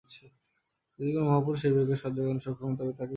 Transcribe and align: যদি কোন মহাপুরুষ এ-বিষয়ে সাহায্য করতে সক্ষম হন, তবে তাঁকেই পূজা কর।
যদি 0.99 1.09
কোন 1.11 1.23
মহাপুরুষ 1.23 1.61
এ-বিষয়ে 1.61 1.95
সাহায্য 1.95 2.19
করতে 2.19 2.41
সক্ষম 2.41 2.65
হন, 2.65 2.75
তবে 2.75 2.91
তাঁকেই 2.91 2.97
পূজা 2.97 2.99
কর। 2.99 3.09